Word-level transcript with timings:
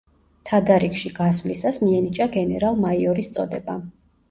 თადარიგში 0.49 1.11
გასვლისას 1.19 1.79
მიენიჭა 1.85 2.29
გენერალ-მაიორის 2.39 3.33
წოდება. 3.39 3.79